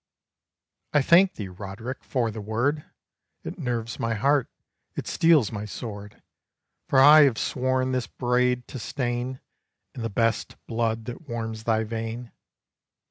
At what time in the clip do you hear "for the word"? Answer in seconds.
2.03-2.85